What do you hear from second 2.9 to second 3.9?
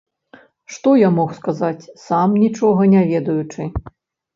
не ведаючы.